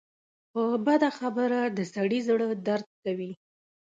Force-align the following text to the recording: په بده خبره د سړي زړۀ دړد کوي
په 0.51 0.61
بده 0.85 1.09
خبره 1.19 1.59
د 1.77 1.79
سړي 1.93 2.19
زړۀ 2.27 2.47
دړد 2.67 2.89
کوي 3.03 3.31